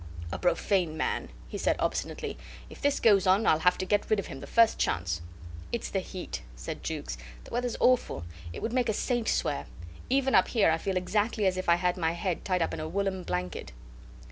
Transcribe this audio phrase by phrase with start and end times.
[0.31, 2.35] "A profane man," he said, obstinately.
[2.71, 5.21] "If this goes on, I'll have to get rid of him the first chance."
[5.71, 7.19] "It's the heat," said Jukes.
[7.43, 8.25] "The weather's awful.
[8.51, 9.67] It would make a saint swear.
[10.09, 12.79] Even up here I feel exactly as if I had my head tied up in
[12.79, 13.73] a woollen blanket."